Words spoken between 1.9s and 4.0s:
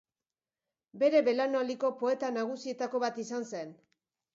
poeta nagusietako bat izan zen.